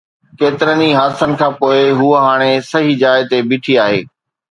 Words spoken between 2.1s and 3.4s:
هاڻي صحيح جاءِ تي